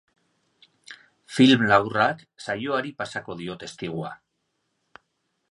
[1.35, 4.13] Film laburrak saioari pasako dio testigua.